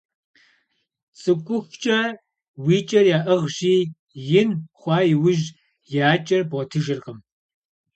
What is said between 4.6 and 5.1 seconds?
хъуа